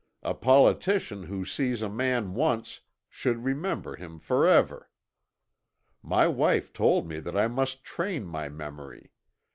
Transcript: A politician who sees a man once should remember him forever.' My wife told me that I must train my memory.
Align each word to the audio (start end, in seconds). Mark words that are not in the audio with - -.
A 0.23 0.33
politician 0.33 1.21
who 1.25 1.45
sees 1.45 1.83
a 1.83 1.87
man 1.87 2.33
once 2.33 2.79
should 3.07 3.43
remember 3.43 3.95
him 3.97 4.17
forever.' 4.17 4.89
My 6.01 6.25
wife 6.25 6.73
told 6.73 7.07
me 7.07 7.19
that 7.19 7.37
I 7.37 7.47
must 7.47 7.83
train 7.83 8.25
my 8.25 8.49
memory. 8.49 9.11